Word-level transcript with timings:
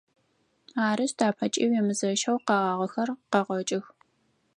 Арышъ, 0.87 1.13
тапэкӏи 1.17 1.63
уемызэщэу 1.71 2.37
къэгъагъэхэр 2.47 3.09
къэгъэкӏых. 3.31 3.85